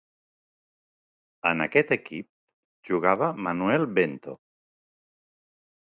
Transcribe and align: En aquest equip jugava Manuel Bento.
En 1.51 1.61
aquest 1.67 1.93
equip 1.97 2.29
jugava 2.91 3.31
Manuel 3.49 3.89
Bento. 4.01 4.39